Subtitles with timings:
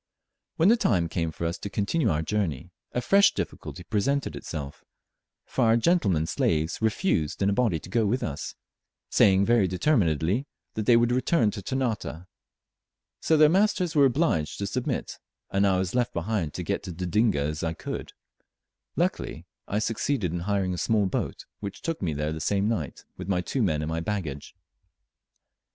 [0.55, 4.83] When the time came for us to continue our journey, a fresh difficulty presented itself,
[5.45, 8.55] for our gentlemen slaves refused in a body to go with us;
[9.11, 12.25] saying very determinedly that they would return to Ternate.
[13.19, 15.19] So their masters were obliged to submit,
[15.51, 18.13] and I was left behind to get to Dodinga as I could.
[18.95, 23.05] Luckily I succeeded in hiring a small boat, which took me there the same night,
[23.17, 24.55] with my two men and my baggage.